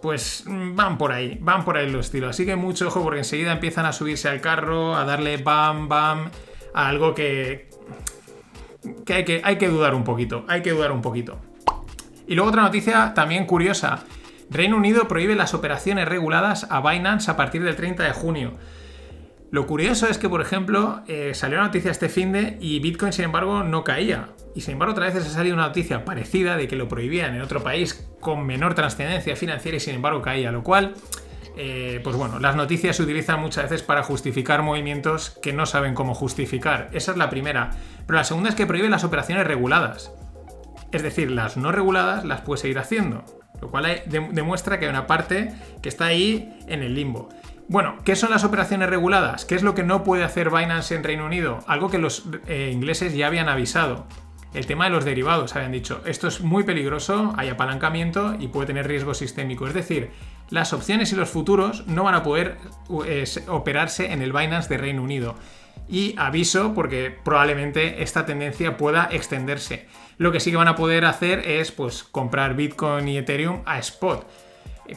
pues 0.00 0.44
mm, 0.46 0.74
van 0.74 0.98
por 0.98 1.12
ahí, 1.12 1.38
van 1.40 1.64
por 1.64 1.76
ahí 1.76 1.90
los 1.90 2.06
estilos. 2.06 2.30
Así 2.30 2.46
que 2.46 2.56
mucho 2.56 2.88
ojo 2.88 3.02
porque 3.02 3.18
enseguida 3.18 3.52
empiezan 3.52 3.86
a 3.86 3.92
subirse 3.92 4.28
al 4.28 4.40
carro, 4.40 4.96
a 4.96 5.04
darle 5.04 5.36
bam, 5.36 5.88
bam, 5.88 6.30
a 6.74 6.88
algo 6.88 7.14
que, 7.14 7.68
que, 9.04 9.14
hay, 9.14 9.24
que 9.24 9.40
hay 9.44 9.56
que 9.56 9.68
dudar 9.68 9.94
un 9.94 10.04
poquito, 10.04 10.44
hay 10.48 10.62
que 10.62 10.70
dudar 10.70 10.92
un 10.92 11.02
poquito. 11.02 11.38
Y 12.26 12.34
luego 12.34 12.50
otra 12.50 12.62
noticia 12.62 13.12
también 13.14 13.44
curiosa. 13.44 14.04
Reino 14.50 14.76
Unido 14.76 15.06
prohíbe 15.06 15.36
las 15.36 15.54
operaciones 15.54 16.08
reguladas 16.08 16.66
a 16.70 16.80
Binance 16.80 17.30
a 17.30 17.36
partir 17.36 17.62
del 17.62 17.76
30 17.76 18.02
de 18.02 18.12
junio. 18.12 18.52
Lo 19.50 19.66
curioso 19.66 20.06
es 20.06 20.18
que, 20.18 20.28
por 20.28 20.40
ejemplo, 20.40 21.02
eh, 21.08 21.32
salió 21.34 21.58
una 21.58 21.66
noticia 21.66 21.90
este 21.90 22.08
fin 22.08 22.30
de 22.30 22.56
y 22.60 22.78
Bitcoin, 22.78 23.12
sin 23.12 23.24
embargo, 23.24 23.64
no 23.64 23.82
caía. 23.82 24.28
Y 24.54 24.60
sin 24.60 24.74
embargo, 24.74 24.92
otra 24.92 25.06
vez 25.06 25.16
ha 25.16 25.20
salido 25.28 25.56
una 25.56 25.66
noticia 25.66 26.04
parecida 26.04 26.56
de 26.56 26.68
que 26.68 26.76
lo 26.76 26.86
prohibían 26.86 27.34
en 27.34 27.42
otro 27.42 27.62
país 27.62 28.08
con 28.20 28.46
menor 28.46 28.74
trascendencia 28.74 29.34
financiera 29.34 29.76
y 29.76 29.80
sin 29.80 29.96
embargo 29.96 30.22
caía, 30.22 30.52
lo 30.52 30.62
cual, 30.62 30.94
eh, 31.56 32.00
pues 32.04 32.14
bueno, 32.14 32.38
las 32.38 32.54
noticias 32.54 32.96
se 32.96 33.02
utilizan 33.02 33.40
muchas 33.40 33.64
veces 33.64 33.82
para 33.82 34.04
justificar 34.04 34.62
movimientos 34.62 35.30
que 35.42 35.52
no 35.52 35.66
saben 35.66 35.94
cómo 35.94 36.14
justificar. 36.14 36.88
Esa 36.92 37.10
es 37.10 37.18
la 37.18 37.28
primera. 37.28 37.70
Pero 38.06 38.18
la 38.18 38.24
segunda 38.24 38.50
es 38.50 38.54
que 38.54 38.66
prohíbe 38.66 38.88
las 38.88 39.02
operaciones 39.02 39.48
reguladas. 39.48 40.12
Es 40.92 41.02
decir, 41.02 41.28
las 41.28 41.56
no 41.56 41.72
reguladas 41.72 42.24
las 42.24 42.40
puede 42.42 42.60
seguir 42.60 42.78
haciendo. 42.78 43.24
Lo 43.60 43.68
cual 43.68 44.02
demuestra 44.06 44.78
que 44.78 44.86
hay 44.86 44.90
una 44.90 45.06
parte 45.06 45.52
que 45.82 45.88
está 45.88 46.06
ahí 46.06 46.56
en 46.66 46.82
el 46.82 46.94
limbo. 46.94 47.28
Bueno, 47.70 47.98
¿qué 48.04 48.16
son 48.16 48.30
las 48.30 48.42
operaciones 48.42 48.90
reguladas? 48.90 49.44
¿Qué 49.44 49.54
es 49.54 49.62
lo 49.62 49.76
que 49.76 49.84
no 49.84 50.02
puede 50.02 50.24
hacer 50.24 50.50
Binance 50.50 50.92
en 50.92 51.04
Reino 51.04 51.24
Unido? 51.24 51.60
Algo 51.68 51.88
que 51.88 51.98
los 51.98 52.24
eh, 52.48 52.70
ingleses 52.72 53.14
ya 53.14 53.28
habían 53.28 53.48
avisado. 53.48 54.06
El 54.52 54.66
tema 54.66 54.86
de 54.86 54.90
los 54.90 55.04
derivados, 55.04 55.54
habían 55.54 55.70
dicho, 55.70 56.02
esto 56.04 56.26
es 56.26 56.40
muy 56.40 56.64
peligroso, 56.64 57.32
hay 57.36 57.48
apalancamiento 57.48 58.34
y 58.40 58.48
puede 58.48 58.66
tener 58.66 58.88
riesgo 58.88 59.14
sistémico. 59.14 59.68
Es 59.68 59.74
decir, 59.74 60.10
las 60.48 60.72
opciones 60.72 61.12
y 61.12 61.14
los 61.14 61.30
futuros 61.30 61.86
no 61.86 62.02
van 62.02 62.16
a 62.16 62.24
poder 62.24 62.56
operarse 63.46 64.10
en 64.10 64.20
el 64.20 64.32
Binance 64.32 64.68
de 64.68 64.76
Reino 64.76 65.04
Unido. 65.04 65.36
Y 65.88 66.16
aviso 66.18 66.74
porque 66.74 67.16
probablemente 67.22 68.02
esta 68.02 68.26
tendencia 68.26 68.76
pueda 68.78 69.08
extenderse. 69.12 69.86
Lo 70.18 70.32
que 70.32 70.40
sí 70.40 70.50
que 70.50 70.56
van 70.56 70.66
a 70.66 70.74
poder 70.74 71.04
hacer 71.04 71.48
es 71.48 71.70
pues 71.70 72.02
comprar 72.02 72.56
Bitcoin 72.56 73.06
y 73.06 73.16
Ethereum 73.16 73.62
a 73.64 73.78
spot. 73.78 74.26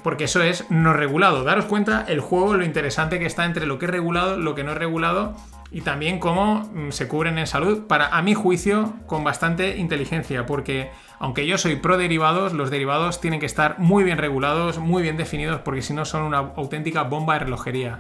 Porque 0.02 0.26
eso 0.26 0.42
es 0.42 0.70
no 0.70 0.94
regulado. 0.94 1.44
Daros 1.44 1.66
cuenta 1.66 2.06
el 2.08 2.20
juego, 2.20 2.56
lo 2.56 2.64
interesante 2.64 3.20
que 3.20 3.26
está 3.26 3.46
entre 3.46 3.66
lo 3.66 3.80
que 3.80 3.86
es 3.86 3.92
regulado, 3.92 4.38
lo 4.38 4.56
que 4.56 4.64
no 4.64 4.72
es 4.72 4.78
regulado 4.78 5.36
y 5.74 5.82
también 5.82 6.20
cómo 6.20 6.70
mm, 6.74 6.92
se 6.92 7.08
cubren 7.08 7.40
en 7.40 7.48
salud, 7.48 7.88
para 7.88 8.08
a 8.08 8.22
mi 8.22 8.36
juicio, 8.36 8.94
con 9.08 9.24
bastante 9.24 9.78
inteligencia, 9.78 10.46
porque 10.46 10.92
aunque 11.18 11.48
yo 11.48 11.58
soy 11.58 11.78
pro 11.78 11.98
derivados, 11.98 12.54
los 12.54 12.70
derivados 12.70 13.20
tienen 13.20 13.40
que 13.40 13.48
estar 13.48 13.80
muy 13.80 14.04
bien 14.04 14.20
regulados, 14.20 14.78
muy 14.78 15.02
bien 15.02 15.18
definidos, 15.18 15.62
porque 15.62 15.82
si 15.82 15.94
no 15.94 16.06
son 16.06 16.22
una 16.22 16.38
auténtica 16.38 17.02
bomba 17.02 17.34
de 17.34 17.40
relojería. 17.46 18.00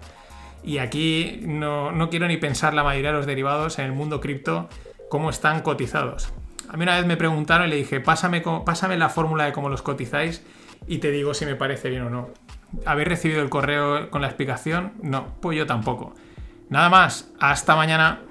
Y 0.63 0.77
aquí 0.77 1.41
no, 1.45 1.91
no 1.91 2.11
quiero 2.11 2.27
ni 2.27 2.37
pensar 2.37 2.75
la 2.75 2.83
mayoría 2.83 3.09
de 3.09 3.17
los 3.17 3.25
derivados 3.25 3.79
en 3.79 3.85
el 3.85 3.91
mundo 3.91 4.21
cripto, 4.21 4.69
cómo 5.09 5.31
están 5.31 5.61
cotizados. 5.61 6.31
A 6.69 6.77
mí 6.77 6.83
una 6.83 6.97
vez 6.97 7.07
me 7.07 7.17
preguntaron 7.17 7.67
y 7.67 7.69
le 7.71 7.75
dije, 7.77 7.99
pásame, 7.99 8.43
pásame 8.63 8.97
la 8.97 9.09
fórmula 9.09 9.45
de 9.45 9.51
cómo 9.51 9.69
los 9.69 9.81
cotizáis 9.81 10.43
y 10.87 10.97
te 10.99 11.11
digo 11.11 11.33
si 11.33 11.45
me 11.45 11.55
parece 11.55 11.89
bien 11.89 12.03
o 12.03 12.09
no. 12.09 12.29
¿Habéis 12.85 13.07
recibido 13.07 13.41
el 13.41 13.49
correo 13.49 14.09
con 14.09 14.21
la 14.21 14.27
explicación? 14.27 14.93
No, 15.01 15.35
pues 15.41 15.57
yo 15.57 15.65
tampoco. 15.65 16.15
Nada 16.69 16.89
más, 16.89 17.31
hasta 17.39 17.75
mañana. 17.75 18.21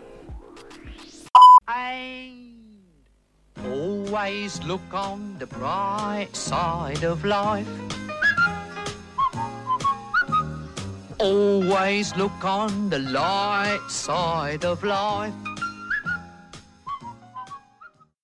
Always 3.64 4.62
look 4.64 4.82
on 4.92 5.38
the 5.38 5.46
bright 5.46 6.34
side 6.34 7.04
of 7.04 7.24
life. 7.24 7.66
Always 11.18 12.14
look 12.16 12.44
on 12.44 12.90
the 12.90 12.98
light 12.98 13.80
side 13.88 14.64
of 14.64 14.82
life. 14.82 15.32